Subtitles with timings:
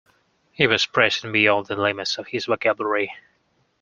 [0.51, 3.11] He was pressing beyond the limits of his vocabulary.